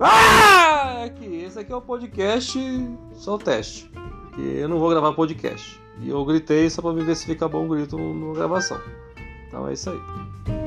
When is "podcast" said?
1.80-2.58, 5.12-5.80